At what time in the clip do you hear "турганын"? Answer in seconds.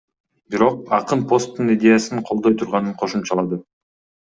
2.59-3.01